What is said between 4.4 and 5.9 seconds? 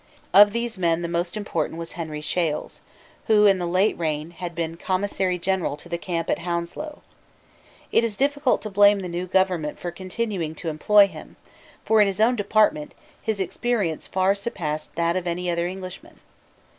been Commissary General to